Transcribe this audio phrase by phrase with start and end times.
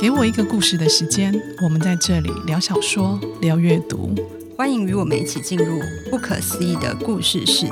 [0.00, 1.32] 给我一个故事的时间，
[1.62, 4.14] 我们在这里聊小说，聊阅读，
[4.56, 5.78] 欢迎与我们一起进入
[6.10, 7.70] 不可思议的故事世界。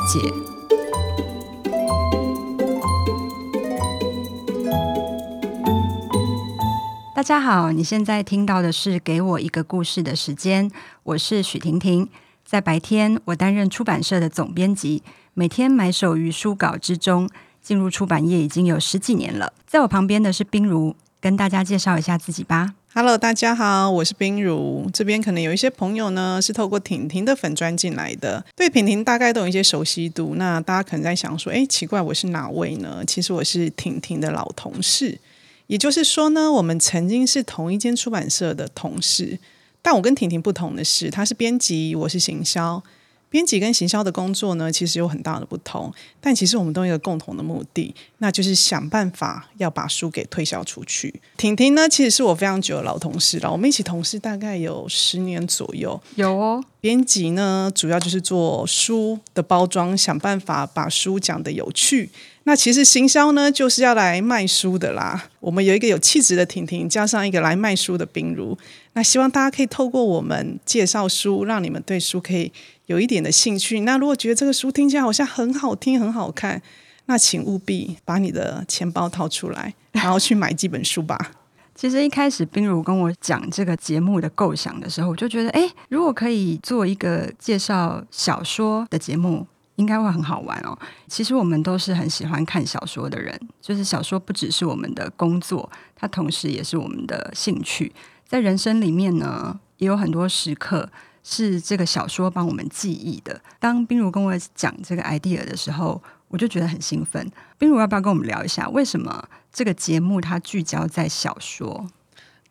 [7.17, 10.71] 大家好，你现在听到的是《给我一个故事的时间》，
[11.03, 12.09] 我是许婷婷。
[12.45, 15.03] 在白天，我担任出版社的总编辑，
[15.35, 17.29] 每天埋首于书稿之中。
[17.63, 19.53] 进入出版业已经有十几年了。
[19.67, 22.75] 在我旁边的是冰如，跟大家介绍一下自己吧。
[22.95, 24.89] Hello，大家好，我是冰如。
[24.93, 30.35] 这边可能有一些朋友呢是透过婷婷的粉专进来的，对婷婷大概都有一些熟悉度。
[30.37, 33.05] 那大家可能在想说，哎，奇怪，我是哪位呢？
[33.07, 35.19] 其实我是婷婷的老同事，
[35.67, 39.39] 也就是说呢，我们曾经是同一间出版社的同事。
[39.83, 42.83] 但我跟婷婷不同的是，她是编辑，我是行销。
[43.31, 51.23] 编辑跟行销的工作呢，其实有很大的不同，但其实我们都有一个共同的目的，那就是想办法要把书给推销出去。
[51.37, 56.01] 婷婷呢，其实是我非常久的老同事了，我们一起同事大概有十年左右。
[56.17, 62.11] 有哦，编辑呢，主要就是做书的包装，想办法把书讲得有趣。
[62.51, 65.29] 那其实行销呢，就是要来卖书的啦。
[65.39, 68.59] 我们有一个有气质的婷婷，加上一个来卖书的冰如。
[68.95, 72.51] 那希望大家可以透过我们介绍书，让你们对书可以
[72.87, 73.83] 有一点的兴趣。
[73.83, 76.61] 那如果觉得这个书听起来好像很好听、很好看，
[77.07, 81.31] 那请务必把你的钱包掏出来， 然后去买几本书吧。
[81.77, 89.47] 其实一开始冰如跟我讲这个节目的构想的时候，我就觉得，哎，如果可以做一个介绍小说的节目。
[89.81, 90.79] 应该会很好玩哦。
[91.09, 97.91] 其实我们都是很喜欢看小说的人，就是小说不只是我们的工作，它同时也是我们的兴趣。
[98.29, 100.89] 在人生里面呢，也有很多时刻
[101.25, 103.41] 是这个小说帮我们记忆的。
[103.59, 107.27] 当冰如跟我讲这个 idea 的时候，我就觉得很兴奋。
[107.57, 111.89] 冰如要不要跟我们聊一下，为什么这个节目它聚焦在小说？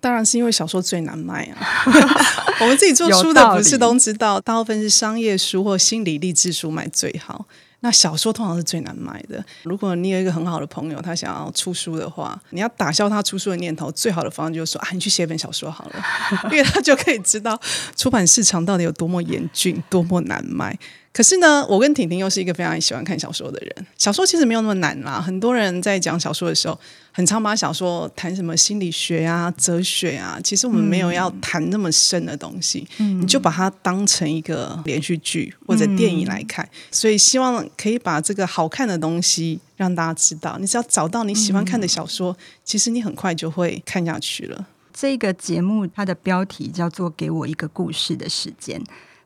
[0.02, 1.58] 当然是因为小说最难卖啊！
[2.61, 7.45] 我们自己做书的不是都知道，大部分是商业书或心理励志书卖最好。
[7.82, 9.42] 那小说通常是最难卖的。
[9.64, 16.04] 如果你有一个很好的朋友，他想要出书的话，你要打消他出书的念头，最好的方案就是说啊，你去写本小说好了，
[16.52, 17.58] 因为他就可以知道
[17.95, 20.77] 出版市场到底有多么严峻，多么难卖。
[21.19, 23.85] 可是呢，我跟婷婷又是一个非常喜欢看小说的人。
[23.97, 25.19] 小说其实没有那么难啦。
[25.19, 26.80] 很多人在讲小说的时候，
[27.11, 30.39] 很常把小说谈什么心理学啊、哲学啊。
[30.41, 36.63] 其实我们没有要谈那么深的东西，嗯、你就把它当成一个连续剧或者电影来看。
[36.63, 40.57] 嗯、所以希望可以把这个好看的东西让大家知道。
[40.57, 44.67] 你只要找到你喜欢看的小说，嗯、其实你很快就会看下去了。
[44.93, 48.81] 这个节目它的标题叫做“给我一个故事的时间”。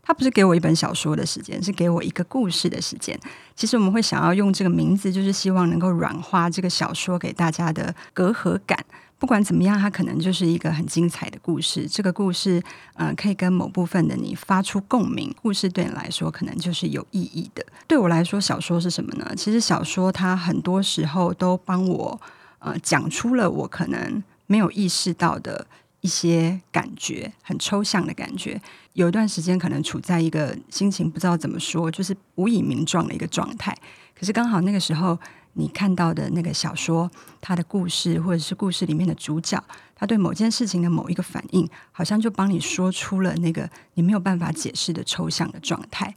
[0.06, 3.18] 他不是给我一本小说的时间，是给我一个故事的时间。
[3.56, 8.78] 其实我们会想要用这个名字，就是希望能够软化这个小说给大家的隔阂感。
[9.18, 11.88] 不管怎么样，它可能就是一个很精彩的故事。
[11.88, 12.62] 这个故事，
[12.96, 15.34] 呃，可以跟某部分的你发出共鸣。
[15.42, 17.66] 故事对你来说，可能就是有意义的。
[17.88, 19.34] 对我来说，小说是什么呢？
[19.38, 22.20] 其实小说它很多时候都帮我，
[22.60, 25.66] 呃，讲出了我可能没有意识到的。
[26.02, 28.62] 一些感觉很抽象的感觉，
[28.94, 33.76] 有一段时间可能处在一个心情不知道怎么说，就是无以名状的一个状态。
[34.18, 35.18] 可是刚好那个时候，
[35.54, 37.10] 你看到的那个小说，
[37.42, 39.62] 它的故事或者是故事里面的主角，
[39.96, 46.16] 他对某件事情的某一个反应，好像就帮你说出了那个你没有办法解释的抽象的状态。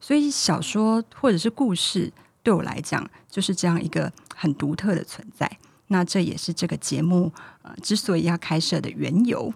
[0.00, 2.12] 所以小说或者是故事，
[2.42, 5.50] 对我来讲就是这样一个很独特的存在。
[5.88, 7.32] 那这也是这个节目
[7.62, 9.54] 呃之所以要开设的缘由。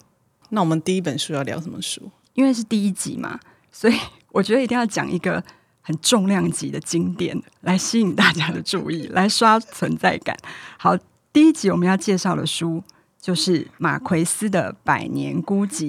[0.50, 2.10] 那我们第一本书要聊什么书？
[2.35, 3.39] 因为是第一集嘛，
[3.71, 3.95] 所以
[4.33, 5.43] 我觉得一定要讲一个
[5.83, 10.37] 很重量级的经典，来吸引大家的注意，来刷存在感。
[10.79, 10.97] 好，
[11.33, 12.83] 第一集我们要介绍的书
[13.21, 15.83] 就是马奎斯的《百年孤寂》。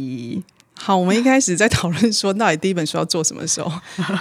[0.74, 3.72] 好，我们一开始在讨论说到底第一本书要做什么时候，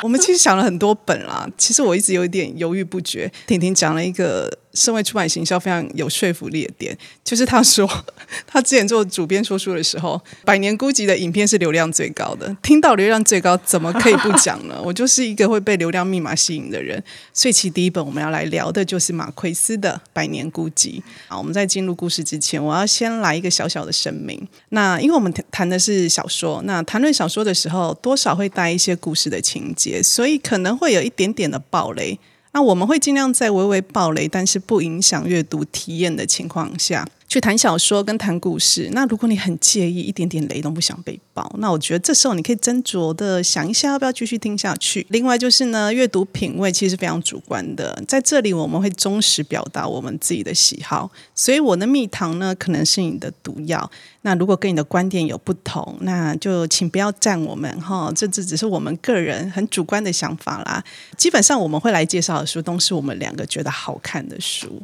[0.02, 1.48] 我们其实想了很多本啦。
[1.56, 3.32] 其实我一直有一点犹豫不决。
[3.46, 4.58] 婷婷讲了一个。
[4.74, 7.88] 身为出版行销非常有说服力的点，就是他说
[8.46, 12.56] 他之前做主编说书的时候，《百年孤寂》的影片是流量最高的。
[12.62, 14.80] 听到流量最高，怎么可以不讲呢？
[14.84, 17.02] 我就是一个会被流量密码吸引的人。
[17.32, 20.98] 所以，其第一本我们要来聊的就是马奎斯的《百年孤寂》。
[21.28, 24.46] 好，我们在进入故事之前，我要先来一个小小的声明。
[24.68, 32.18] 那因为我们谈的是小说，那谈论小说的时候，多少会带一些故事的情节，所以可能会有一点点的爆雷。
[32.52, 38.90] 那我们会尽量在微微爆雷，但是不影响阅读体验的情况下，去谈小说跟谈故事。
[38.92, 45.06] 那如果你很介意，一点点雷都不想被爆，那我觉得这时候你可以斟酌的想一下，要不要继续听下去。
[45.10, 53.88] 另外就是呢，阅读品味其实非常主观的，在这里我们会忠实表达我们自己的喜好，所以我的蜜糖呢，可能是你的毒药。
[54.22, 60.82] 那如果跟你的观点有不同，那就请不要赞我们哈，这这只是我们个人很主观的想法啦。
[61.16, 64.82] 基本上我们会来介绍的书，都是我们两个觉得好看的书。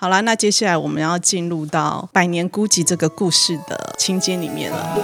[0.00, 4.94] 好啦，那接下来我们要进入到《百年孤寂》这个故事的情节里面了。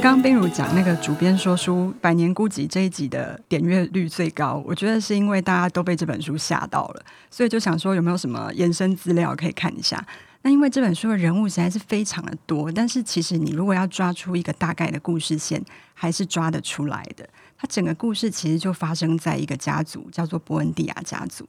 [0.00, 10.00] 刚刚冰如讲那个主编说书《百年孤寂》这一集的点阅率最高，我觉得是因为大家都被这本书吓到了，所以就想说有没有什么延伸资料可以看一下。
[10.42, 17.28] 那因为这本书的人物实在是非常的多，但是其实你如果要抓出一个大概的故事线，还是抓得出来的。
[17.56, 21.48] 它整个故事其实就发生在一个家族，叫做波恩蒂亚家族。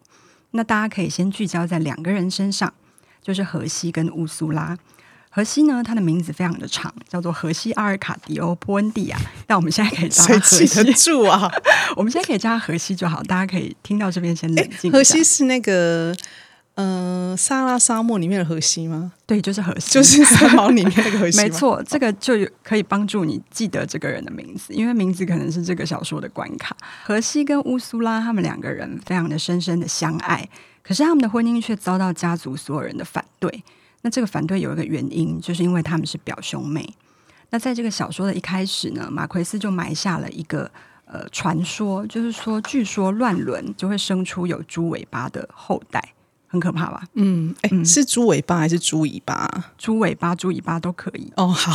[0.51, 2.71] 那大家可以先聚焦在两个人身上，
[3.19, 4.77] 就是荷西跟乌苏拉。
[5.31, 9.17] 荷西呢，他的名字非常的长，叫做荷西阿尔卡迪欧·波恩蒂亚。
[9.47, 11.51] 但我们现在可以叫他荷西，得住啊！
[11.97, 13.23] 我们现在可以叫他荷西就好。
[13.23, 14.91] 大家可以听到这边先冷静。
[14.91, 16.15] 荷西是那个
[16.75, 19.13] 呃，撒拉沙漠里面的荷西吗？
[19.27, 21.37] 对，就是荷西，就是三毛里面那个荷西。
[21.41, 22.33] 没错，这个就
[22.63, 26.75] 可以帮助你记得这个人的名字，因为名字可能是这个小说的关卡。
[27.03, 30.49] 荷西跟乌苏拉他们两个人非常的深深的相爱，
[30.81, 33.63] 可是他们的婚姻却遭到家族所有人的反对。
[34.01, 36.87] 那这个反对有一个原因，就是因为他们是表兄妹。
[37.51, 40.69] 那在这个小说的一开始呢，马奎斯就埋下了一个
[41.05, 46.03] 呃传说，就是说，据说乱伦就会生出有猪尾巴的后代，
[46.53, 47.03] 很可怕吧？
[47.15, 49.49] 嗯，哎，是猪尾巴还是猪尾巴？
[49.75, 51.33] 猪尾巴、猪尾巴都可以。
[51.35, 51.73] 哦，好，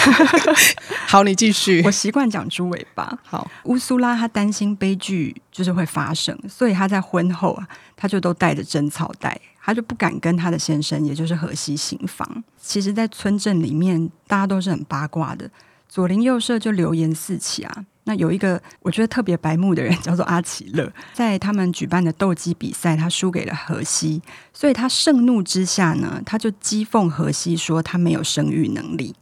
[1.09, 1.83] 好，你继续。
[1.85, 3.19] 我习惯讲猪尾巴。
[3.25, 7.67] 好，乌苏拉她担心悲剧就是会发生，所以她在婚后啊，
[7.97, 9.39] 她就都带着贞操带。
[9.61, 12.43] 他就不敢跟他的先生，也就是荷西行房。
[12.59, 15.51] 其实，在村镇里面，大家都是很八卦的，
[15.87, 17.85] 左邻右舍就流言四起啊。
[18.09, 29.15] 那有一个我觉得特别白目的人，叫做阿奇勒， 在他们举办的斗鸡比赛，他输给了荷西，所以他盛怒之下呢，他就讥讽荷西说他没有生育能力。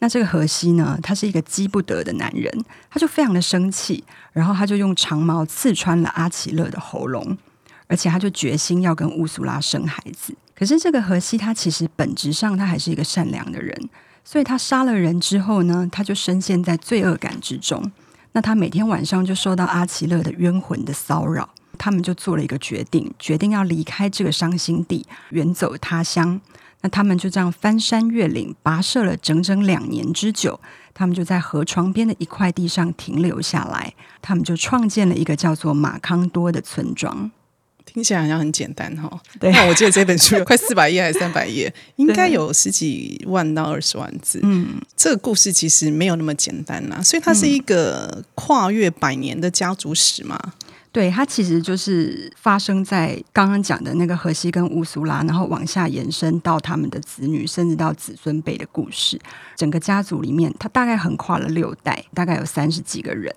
[0.00, 2.52] 那这个荷西呢，他是一个积不得的男人，
[2.90, 4.02] 他就非常的生气，
[4.32, 7.38] 然后他就用长矛刺穿了阿奇勒的喉咙。
[7.86, 10.34] 而且他就决心要跟乌苏拉生孩子。
[10.56, 13.88] 可是这个荷西他其实本质上他还是一个善良的人，
[14.24, 17.92] 所以他杀了人之后呢，他就深陷在罪恶感之中。
[18.34, 21.48] 那他每天晚上就受到阿奇勒的冤魂的骚扰。
[21.76, 26.40] 他们就做了一个决定，决定要离开这个伤心地，远走他乡。
[26.82, 30.60] 那他们就这样翻山越岭，跋涉了整整两年之久。
[30.92, 33.92] 他们就在河床边的一块地上停留下来。
[34.22, 37.30] 他们就创建了一个叫做马康多的村庄。
[37.94, 39.08] 听起来好像很简单哈，
[39.38, 39.52] 对。
[39.52, 44.40] 那我记得这本书 有快四百页还是三百页，应该有十几万到二十万字。
[44.42, 50.36] 嗯，这个故事其实没有那么简单呐，所以它是一个跨越百年的家族史嘛。
[50.90, 59.20] 对，它其实就是发生在刚刚讲的那个荷西跟乌苏拉，然后往下延伸到他们的子女，甚至到子孙辈的故事。
[59.56, 63.32] 整个家族里面，它大概横跨了六代，大概有三十几个人。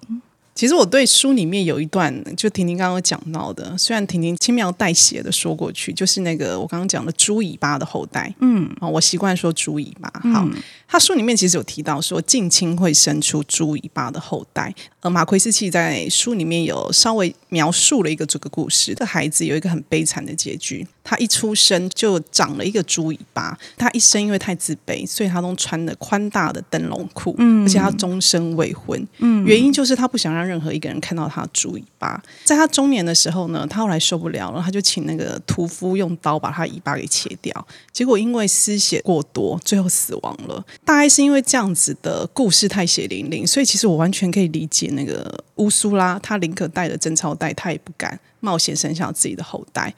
[0.57, 10.12] 其实我对书里面有一段，就婷婷刚刚讲到的，虽然婷婷轻描淡写的说过去，就是那个我刚刚讲的猪尾巴的后代，嗯，我习惯说猪尾巴。
[10.33, 10.50] 好，
[10.88, 20.87] 他书里面其实有提到说近亲会生出猪尾巴的后代，而马奎斯奇在书里面有稍微描述了一个这个故事，这孩子有一个很悲惨的结局。
[21.09, 32.21] 他一出生就长了一个猪尾巴，他一生因为太自卑，所以他都穿了宽大的灯笼裤，嗯，而且他终身未婚，嗯，原因就是他不想让任何一个人看到他的猪尾巴。
[32.44, 40.61] 在他中年的时候呢，他后来受不了了，他就请那个屠夫用刀把他尾巴给切掉，结果因为失血过多，最后死亡了。
[40.83, 49.94] 大概是因为这样子的故事太血淋淋，所以其实我完全可以理解那个乌苏拉，他宁可带着贞操带，他也不敢冒险生下自己的后代。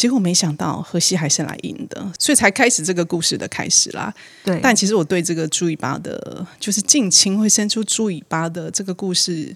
[0.00, 4.10] 结果没想到荷西还是来赢的，所以才开始这个故事的开始啦。
[4.42, 9.54] 对，但其实我对这个猪尾巴的，就是近亲会生出猪尾巴的这个故事，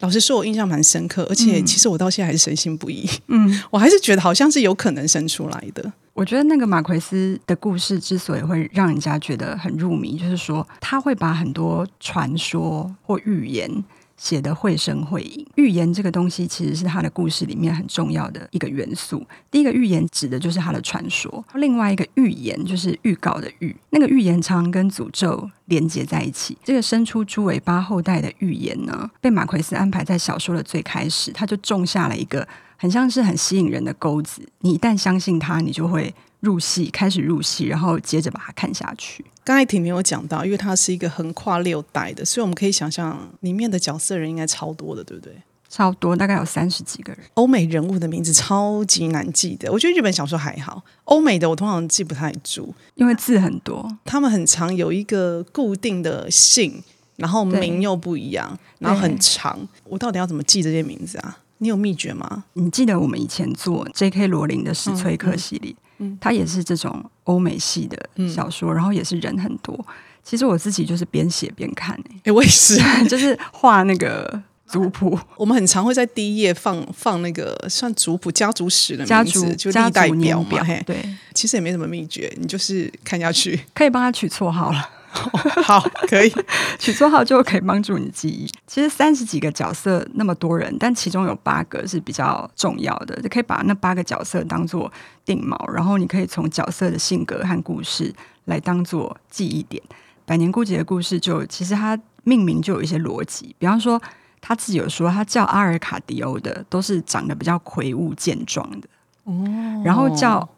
[0.00, 3.08] 老实说，我印象蛮深刻，而且其实我到现在还是深信不疑。
[3.28, 5.90] 嗯， 我还是觉得好像是有可能生出来的。
[6.12, 13.70] 我觉得那个马奎斯的故事之所以会让人家觉得很入迷，就是说他会把很多传说或预言
[14.16, 15.46] 写得绘声绘影。
[15.56, 19.24] 预言这个东西其实是他的故事里面很重要的一个元素。
[19.50, 26.56] 第一个预言指的就是他的传说，另外一个预言就是预告的预，那个预言常跟诅咒连接在一起。
[26.64, 32.46] 这个生出猪尾巴后代的预言呢，被马奎斯安排在小说的最开始，他就种下了一个
[32.76, 34.48] 很像是很吸引人的钩子。
[34.60, 36.14] 你一旦相信他，你就会。
[36.46, 39.24] 入戏，开始入戏，然后接着把它看下去。
[39.42, 45.32] 刚才婷婷有讲到，因为它是一个横跨六代的，所以我们可以想象里面的角色人应该超多的，对不对？
[45.68, 47.20] 超多，大概有三十几个人。
[47.34, 53.86] 欧美人物的名字超级难记的，我觉得日本小说还好，欧美的我通常记不太住，因为字很多。
[54.04, 56.82] 他们很常有一个固定的姓，
[57.16, 59.58] 然后名又不一样，然后很长。
[59.84, 61.38] 我到底要怎么记这些名字啊？
[61.58, 62.44] 你有秘诀吗？
[62.54, 64.26] 你记得我们以前做 J.K.
[64.28, 65.72] 罗琳的史崔克系列？
[65.72, 69.78] 嗯嗯嗯，他也是这种欧美系的小说，嗯、然后也是人很多。
[70.22, 72.76] 其实我自己就是边写边看、欸，哎、欸，我也是，
[73.08, 75.16] 就是画那个族谱。
[75.38, 80.48] 我们很常会在第一页放放那个算族谱、家族史的名字，家族就历代表嘛。
[80.48, 84.90] 表对，其实也没什么秘诀，你就是看下去，可以帮他取绰号了。
[85.64, 86.32] 好，可以
[86.78, 88.46] 取绰号就可以帮助你记忆。
[88.66, 94.90] 其实三十几个角色那么多人，但其中有八个是比较重要的，就可以把那八个角色当做
[95.24, 99.82] 定锚，然后你可以从角色的性格和故事来当做记忆点。
[100.24, 104.00] 百年孤寂的故事就其实它命名就有一些逻辑，比方说
[104.40, 108.88] 他自己有说，他叫阿尔卡迪欧的都是长得比较魁梧健壮的
[109.24, 110.48] 哦，然后叫。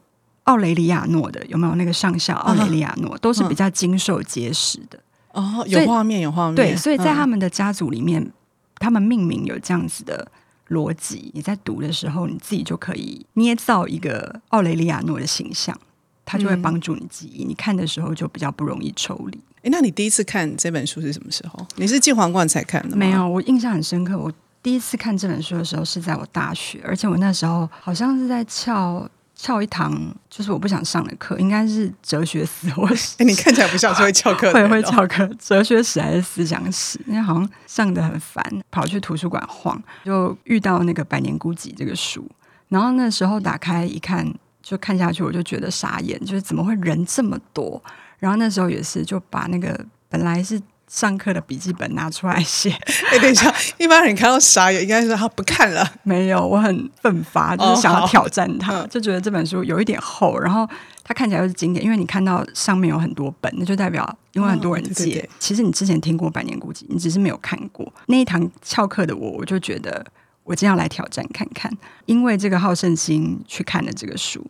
[0.49, 2.33] 奥雷里亚诺的有没有那个上校？
[2.33, 4.99] 奥雷里亚诺都是比较精瘦结实的
[5.33, 6.55] 哦，有画面，有画面。
[6.55, 8.31] 对，所以在他们的家族里面，
[8.79, 10.27] 他们命名有这样子的
[10.69, 11.29] 逻辑。
[11.35, 15.79] 你在读的时候，你自己就可以捏造一个奥雷里亚诺的形象，
[16.25, 17.43] 他就会帮助你记忆。
[17.43, 19.39] 你看的时候就比较不容易抽离。
[19.61, 21.63] 哎，那你第一次看这本书是什么时候？
[21.75, 22.97] 你是进皇冠才看的吗？
[22.97, 24.17] 没有，我印象很深刻。
[24.17, 29.07] 我第一次看这本书的时候是在我大学，而且我那时候好像是在翘。
[29.41, 29.97] 翘一堂
[30.29, 33.15] 就是我不想上的课，应该是哲学史或是。
[33.19, 34.53] 哎，你看起来不像是会翘课的。
[34.67, 36.99] 会会翘课，哲学史还是思想史？
[37.07, 42.29] 因为好像上的很烦，跑去图书馆晃，就遇到那个《百年孤寂》这个书。
[42.67, 44.29] 然后那时候打开一看，
[44.61, 47.81] 就看下去，我就觉得傻眼，就是怎么会人这么多？
[48.17, 50.61] 然后那时候也是就把那个本来是。
[50.89, 52.71] 上课的笔记本拿出来写。
[53.11, 55.89] 哎，等一下，一般人看到傻眼，应该是他不看了。
[56.03, 60.67] 没有，我很奋发，就是想要挑战他，哦、就觉得这本书有一点厚，然后
[61.03, 65.03] 它看起来又是经典，因为你看到上面有很多本，那就代表因为很多人借。
[65.03, 67.93] 哦、对对对，其实你之前听过《百年孤寂》，你只是没有看过。
[68.07, 70.03] 那一堂翘课的我，我就觉得
[70.43, 71.71] 我今天要来挑战看看，
[72.07, 74.43] 因为这个好胜心去看了这个书。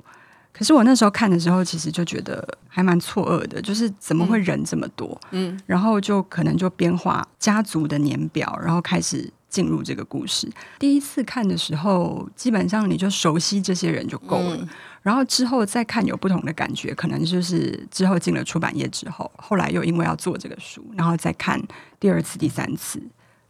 [0.59, 5.17] 可是我那时候看的时候，其实就觉得还蛮错愕的，就是怎么会人这么多？
[5.31, 10.51] 嗯，然后就可能就编画家族的年表，然后开始进入这个故事。
[10.77, 14.67] 第一次看的时候，基本上你就熟悉这些人就够了，嗯，
[15.01, 21.57] 然后之后再看有不同的感觉，可能就是之后进了出版业之后，后来又因为要做这个书，然后再看
[22.01, 23.01] 第二次、第三次。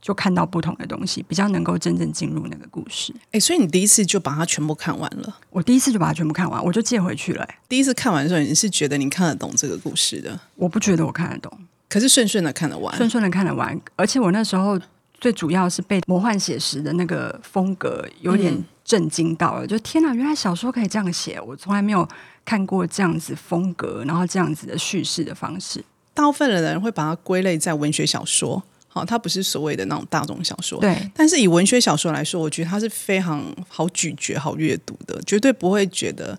[0.02, 3.14] 就看到不同的东西，比较能够真正进入那个故事。
[3.32, 5.36] 哎，所以你第一次就把它全部看完了？
[5.50, 7.48] 我第一次就把它全部看完，我就借回去了。
[7.68, 10.40] 第一次看完的时候，你是觉得你看得懂这个故事的？
[10.56, 11.52] 我不觉得我看得懂，
[11.90, 13.80] 可是顺顺的看得完，顺顺的看得完。
[13.96, 14.80] 而且我那时候
[15.20, 21.40] 最主要是被魔幻写实的那个风格有点震惊到了，嗯、就天哪，原来小说可以这样写！
[21.42, 22.08] 我从来没有
[22.46, 25.84] 看过这样子风格，然后这样子的叙事的方式。
[26.14, 28.64] 大部分的人会把它归类在文学小说。
[28.92, 30.98] 好，它不是所谓的那种大众小说，对。
[31.14, 36.32] 但是以文学小说来说，我觉得它是非常好咀嚼、好阅读的，绝对不会觉得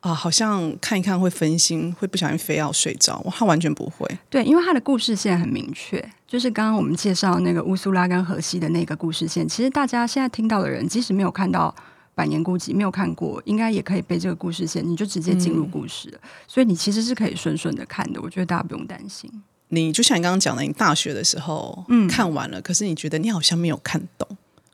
[0.00, 3.22] 啊、呃，好像看一看会分心，会不小心非要睡着。
[3.36, 4.08] 它完全不会。
[4.30, 9.46] 对，因为它的故事线很明确，就是刚刚我们介绍那个乌苏拉跟荷西的那个故事线。
[9.46, 11.74] 其实大家现在听到的人，即使没有看到
[12.14, 16.18] 《百年孤寂》，没有看过，应该也可以被这个故事线，你就直接进入故事了。
[16.22, 18.20] 嗯、所以你其实是可以顺顺的看的。
[18.22, 19.30] 我觉得大家不用担心。
[19.68, 24.26] 你就像你刚刚讲的，你大学的时候看完了，嗯、可是你觉得你好像没有看懂，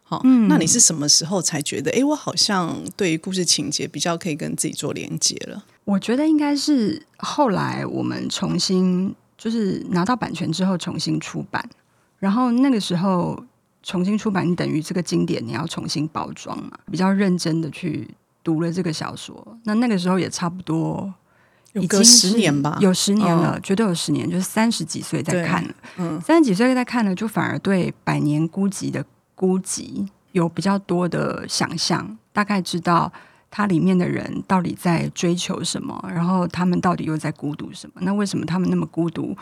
[0.03, 5.65] 好，嗯、那你是什么时候才觉得，哎，我好像对于故事情节比较可以跟自己做连接了？
[5.85, 11.69] 我觉得应该是后来我们重新就是拿到版权之后重新出版，
[12.19, 13.45] 然后那个时候
[13.83, 18.09] 重新出版，你等于这个经典你要重新包装嘛，比较认真的去
[18.45, 21.13] 读了这个小说，那那个时候也差不多。
[21.75, 29.05] 有个十年吧，有十年了，绝对有十年，就是三十几岁在看了，嗯，三十几岁在看了，就反而对百年孤寂的
[29.35, 33.13] 孤寂有比较多的想象，大概知道
[33.51, 38.01] 它里面的人到底在追求什么，然后他们到底又在孤独什么？
[38.03, 39.37] 那为什么他们那么孤独？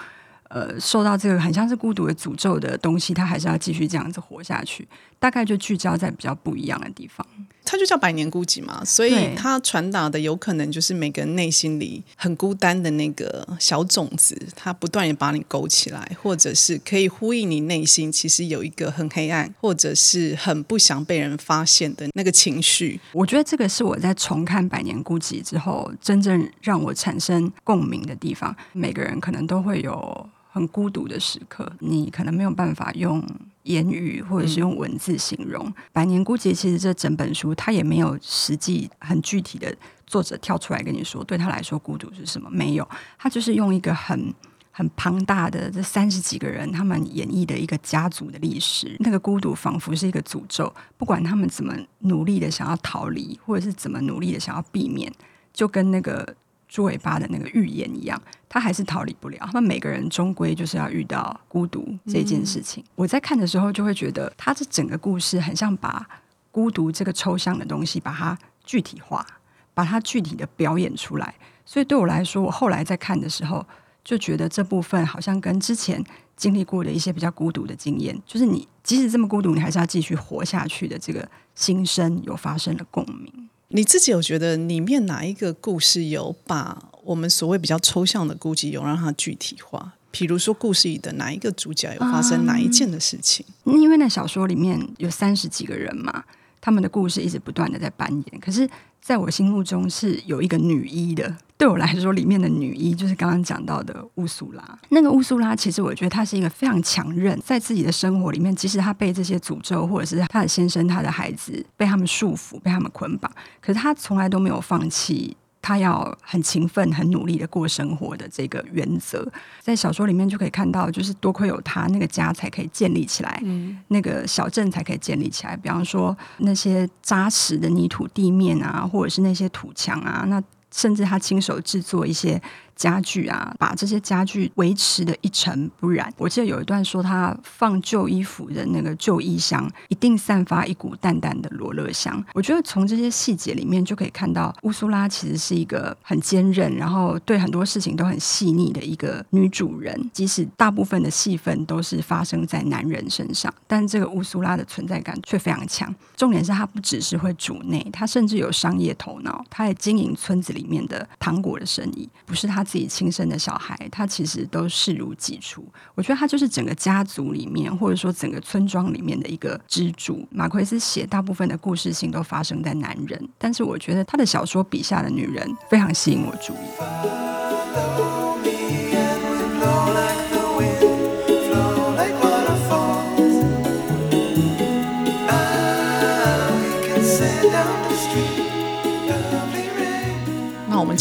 [0.49, 4.87] 呃受到这个很像是孤独的诅咒的东西，他还是要继续这样子活下去。
[5.19, 7.27] 大概就聚焦在比较不一样的地方。
[7.65, 23.01] 它就叫百年孤寂嘛，所以它传达的有可能就是每个人内心里很孤单的那个小种子，它不断的把你勾起来，或者是可以呼应你内心其实有一个很黑暗，或者是很不想被人发现的那个情绪。
[23.13, 28.55] 我觉得这个是我在重看《百年孤寂》之后，真正让我产生共鸣的地方。
[28.73, 33.21] 每个人可能都会有很孤独的时刻，你可能没有办法用。
[33.65, 39.73] 言语或者是用文字形容《嗯、百年孤寂》，其实这整本书他也没有实际很具体的
[40.05, 42.51] 作者跳出来跟你说，对他来说孤独是什么？
[42.51, 44.35] 没有，他就是用一个很
[44.73, 55.13] 很庞大的这三十几个人他们演绎的一个家族的历史，那个孤独仿佛是一个诅咒，不管他们怎么努力的想要逃离，或者是怎么努力的想要避免，
[55.53, 56.35] 就跟那个。
[56.73, 59.39] 猪尾巴的那个预言一样，他还是逃离不了。
[59.43, 62.83] 他们每个人终归就是要遇到孤独这件事情。
[62.83, 66.09] 嗯、我在看的时候就会觉得，他这整个故事很像把
[66.51, 69.27] 孤独这个抽象的东西，把它具体化，
[69.75, 71.35] 把它具体的表演出来。
[71.67, 73.63] 所以对我来说，我后来在看的时候，
[74.03, 76.03] 就觉得这部分好像跟之前
[76.39, 83.51] 经历过的一些比较孤独的经验，就是你即使这么孤独，你还是要继续活下去的这个心声，有发生了共鸣。
[83.73, 89.93] 你自己有觉得里面哪一个故事有把我们所谓比较抽象的估计有让它具体化？
[90.11, 93.45] 比如说故事里的哪一个主角有发生哪一件的事情？
[93.65, 96.23] 因为那小说里面有三十几个人嘛，
[96.61, 98.69] 他们的故事一直不断的在扮演，可是。
[99.03, 104.79] 在我心目中是有一个女一的，对我来说，里面的女一就是刚刚讲到的乌苏拉。
[104.91, 113.29] 那个乌苏拉，其实我觉得她是一个非常强韧，在自己的生活里面，即使她被这些诅咒，或者是她的先生、她的孩子被他们束缚、被他们捆绑，
[113.61, 115.37] 可是她从来都没有放弃。
[115.63, 119.27] 他要很勤奋、很努力的过生活的这个原则，
[119.61, 125.57] 在小说里面就可以看到，就是多亏有他，那个家才可以建立起来，嗯、那个小镇才可以建立起来。
[125.57, 132.43] 比方说那些扎实的泥土地面啊，或者是那些土墙啊，那甚至他亲手制作一些。
[132.77, 136.13] 家具啊，把这些家具维持得一尘不染。
[136.17, 142.23] 我记得有一段说，他放旧衣服的那个旧衣箱，一定散发一股淡淡的罗勒香。
[142.35, 150.11] 我觉得从这些细节里面就可以看到，乌苏拉其实是一个很坚韧，然后对很多事情都很细腻的一个女主人。
[150.13, 155.95] 即使大部分的戏份都是发生在男人身上，但这个乌苏拉的存在感却非常强。
[156.17, 162.62] 重点是她不只是会主内，她甚至有商业头脑，她也经营村子里面的糖果的生意，不是她。
[162.63, 165.65] 自己亲生的小孩，他其实都视如己出。
[165.95, 170.27] 我觉得他就是整个家族里面，或者说整个村庄里面的一个支柱。
[170.31, 178.12] 马奎斯写大部分的故事性都发生在男人，但是我觉得他的小说笔下的女人非常吸引我注意。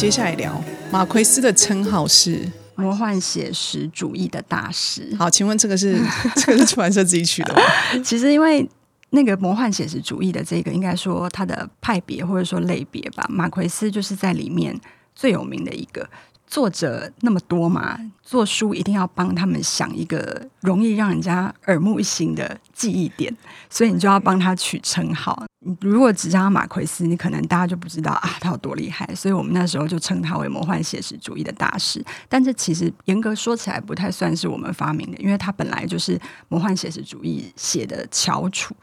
[0.02, 0.60] 接下来聊
[0.92, 5.16] 马奎斯的称号是魔幻写实主义的大师。
[5.16, 5.96] 好，请问这个是
[6.38, 7.62] 这个是出版社自己取的吗？
[8.04, 8.68] 其实因为
[9.12, 14.76] 那个魔幻写实主义的这个，应该说它的派别或者说类别吧，马奎斯就是在里面
[15.14, 16.10] 最有名的一个。
[16.52, 23.34] 作者那么多嘛，做书一定要帮他们想一个容易让人家耳目一新的记忆点，
[23.70, 25.46] 所以你就要帮他取称号。
[25.66, 29.08] 你如果只叫他马奎斯，你可能大家就不知道啊，他有多厉害。
[29.16, 32.04] 所以我们那时候就称他为魔幻写实主义的大师。
[32.28, 38.76] 但这其实严格说起来不太算是我们发明的，因为他本来就是魔幻写实主义写的翘楚，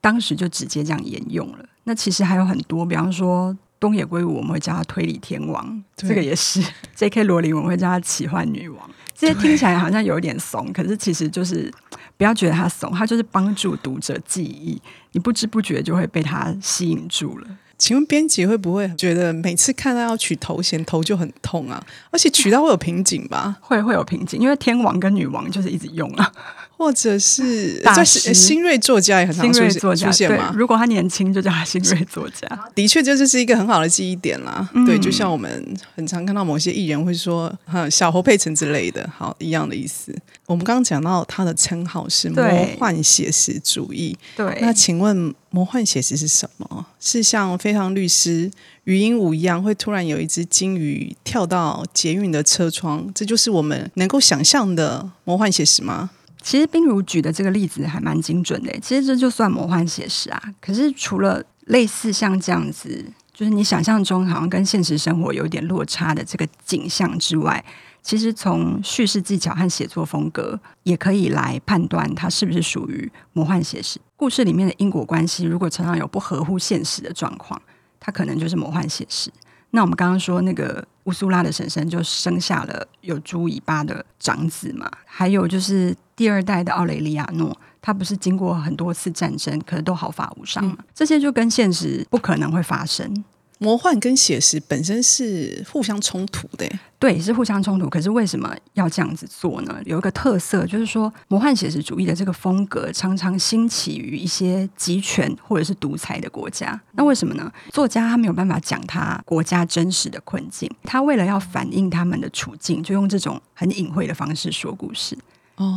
[0.00, 1.64] 当时就直接这样沿用了。
[1.82, 3.56] 那其实还有很多，比方说。
[3.78, 6.62] 东野圭吾我们会叫他推理天王，这个也是
[6.94, 7.24] J.K.
[7.24, 8.90] 罗琳我们会叫他奇幻女王。
[9.14, 11.72] 这些听起来好像有点怂，可是其实就是
[12.16, 14.80] 不要觉得他怂，他就是帮助读者记忆，
[15.12, 17.46] 你不知不觉就会被他吸引住了。
[17.78, 21.82] 请问编辑会不会觉得每次看到要取头衔头就很痛啊？
[22.10, 23.56] 而且取到会有瓶颈吧？
[23.60, 26.32] 会会有瓶颈，因为天王跟女王就是一直用啊。
[26.76, 30.52] 或者是在新锐作家也很常出现出现嘛？
[30.54, 32.46] 如果他年轻，就叫他新锐作家。
[32.74, 34.68] 的确，这就是一个很好的记忆点啦。
[34.74, 40.14] 嗯、对，就像我们很常看到某些艺人会说“哈小侯佩岑”之类的，好一样的意思。
[40.44, 42.44] 我们刚刚讲到他的称号是魔
[42.78, 44.16] 幻写实主义。
[44.36, 46.86] 对，那请问魔幻写实是什么？
[47.00, 48.50] 是像《非常律师》
[48.84, 53.10] 语音舞一样，会突然有一只金鱼跳到捷运的车窗？
[53.14, 56.10] 这就是我们能够想象的魔幻写实吗？
[56.46, 60.40] 其实冰如举的这个例子还蛮精准的，其实这就算魔幻写实啊。
[60.60, 63.04] 可是除了类似像这样子
[63.34, 67.64] 就是你想象中好像跟现实生活有点落差的这个景象之外，
[68.00, 73.98] 其实从叙事技巧和写作风格也可以来判断它是不是属于魔幻写实。
[74.14, 77.60] 故事里面的因果关系如果常常有不合乎现实的状况，
[77.98, 79.32] 它可能就是魔幻写实。
[79.76, 93.22] 那我们刚刚说那个乌苏拉的婶婶就生下了有猪尾巴的长子嘛，还有就是第二代的奥雷利亚诺，他不是经过很多次战争，可是都毫发无伤嘛，这些就跟现实不可能会发生。
[93.58, 97.88] 魔幻跟写实本身是互相冲突的，对，是互相冲突。
[97.88, 99.80] 可是为什么要这样子做呢？
[99.86, 106.78] 有一个特色，就是说魔幻写实主义的这个风格常常兴起于一些集权或者是独裁的国家。
[106.92, 107.50] 那为什么呢？
[107.70, 115.16] 作家他没有办法讲他国家真实的困境，他为了要反映他们的处境，就用这种很隐晦的方式说故事。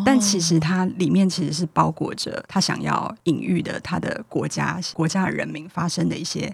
[0.05, 6.53] 但其实它里面其实是包裹着他想要隐喻的他的国家、国家的人民发生的一些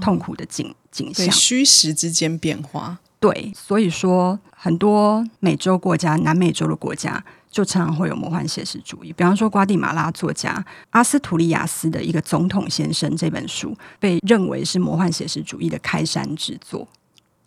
[0.00, 2.98] 痛苦的景景象，虚实之间变化。
[3.18, 9.12] 对，所以说很多美洲国家、南美洲的国家就常常会有魔幻写实主义。
[9.12, 16.88] 比方说，瓜地马拉作家阿斯图利亚斯的一个《总统先生》这本书，被认为是魔幻写实主义的开山之作。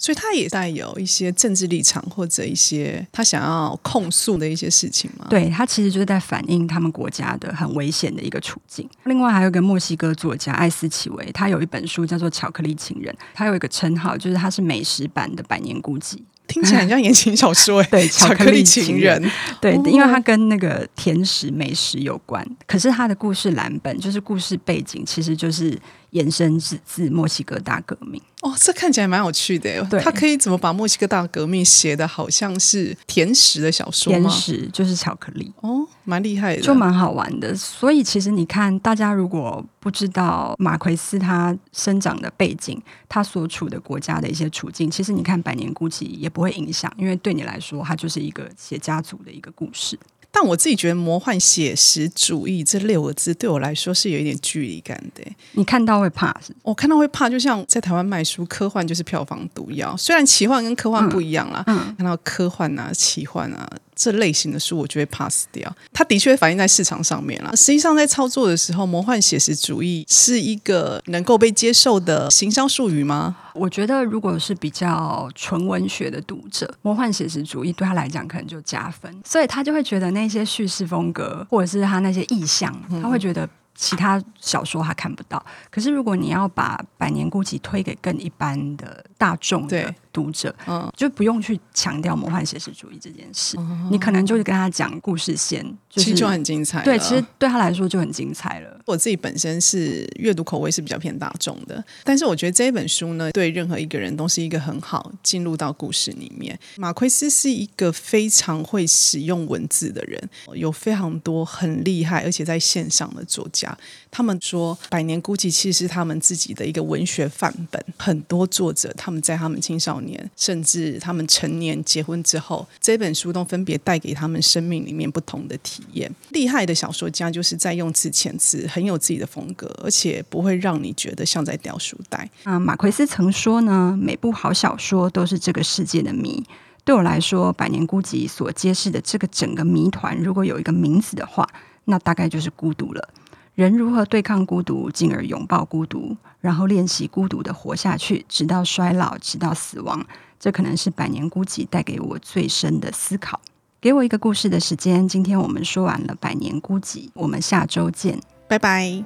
[0.04, 5.26] 所以他也带有一些政治立场，或者一些他想要控诉的一些事情嘛。
[5.30, 8.86] 对，他其实就是在反映他们国家的很危险的一个处境。
[9.06, 16.16] 另外还有一个墨西哥作家艾斯奇维，他有一本书叫做《巧克力情人》，他有一个称号，就是他是美食版的《百年孤寂》。
[16.48, 22.46] 听起来很像言情小说， 对，巧克力情人，对，因为它跟那个甜食美食有关。
[22.68, 25.80] 可是它的故事蓝本，就是故事背景，其实就是
[26.14, 28.20] 延伸自自墨西哥大革命。
[28.42, 29.82] 哦，这看起来蛮有趣的。
[29.86, 34.12] 对，他可以怎么把墨西哥大革命写的好像是甜食的小说？
[34.12, 35.52] 甜食就是巧克力。
[35.62, 37.56] 哦，蛮厉害的，就蛮好玩的。
[37.56, 49.98] 所以其实你看，大家如果不知道马奎斯他生长的背景，他所处的国家的一些处境，其实你看《百年孤寂》也不会影响，因为对你来说，它就是一个写家族的一个故事。
[50.36, 55.24] 但我自己觉得“魔幻写实主义”这六个字对我来说是有一点距离感的。
[55.52, 56.52] 你看到会怕是？
[56.64, 59.96] 我看到会怕，就像在台湾卖书，科幻就是票房毒药。
[59.96, 63.70] 虽然奇幻跟科幻不一样啦，嗯，看到科幻啊、奇幻啊。
[63.96, 65.74] 这类型的书，我就会 pass 掉。
[65.92, 67.56] 它的确反映在市场上面了。
[67.56, 73.36] 实际上，在操作的时候，魔幻写实主义是一个能够被接受的行销术语吗？
[73.54, 83.50] 我觉得，如果是比较纯文学的读者，魔幻写实主义对他来讲可能就加分，所以他就会觉得那些叙事风格，或者是他那些意象，他会觉得。
[83.76, 96.84] 其他小说他看不到，可是如果你要把《百年孤寂》推给更一般的大众的读者，嗯，就不用去强调魔幻写实主义这件事，嗯，你可能就是跟他讲故事线，就是，其实就很精彩。
[96.84, 98.80] 对，其实对他来说就很精彩了。
[98.86, 106.58] 我自己本身是阅读口味是比较偏大众的，但是我觉得这一本书呢，对任何一个人都是一个很好进入到故事里面。
[106.78, 113.76] 马奎斯是一个非常会使用文字的人，有非常多很厉害而且在线上的作家。
[114.12, 117.84] 他们说，《百年孤寂》其实是他们自己的一个文学范本。
[117.98, 126.14] 很多作者他们在他们青少年，年甚至他们成年结婚之后，这本书都分别带给他们生命里面不同的体验。
[126.30, 132.30] 厉害的小说家就是在用词遣词，很有自己的风格，而且不会让你觉得像在掉书袋。
[132.44, 136.44] 啊，马奎斯曾说呢，每部好小说都是这个世界的谜。
[136.86, 141.48] 对我来说，《百年孤寂》所揭示的这个整个谜团，如果有一个名字的话，
[141.86, 143.10] 那大概就是孤独了。
[143.56, 150.04] 人如何对抗孤独，进而拥抱孤独，然后练习孤独的活下去，直到衰老，直到死亡。
[150.40, 153.40] 这可能是《百年孤寂》带给我最深的思考。
[153.80, 155.08] 给我一个故事的时间。
[155.08, 159.04] 今天我们说完了《百年孤寂》，我们下周见，拜拜，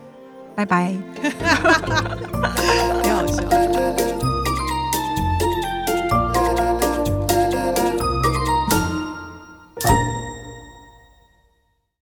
[0.55, 0.95] 拜拜。
[3.03, 4.37] 挺好笑。